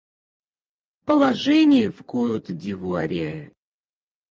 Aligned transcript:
Положение 1.05 1.91
в 1.91 2.01
Кот-д'Ивуаре. 2.03 3.53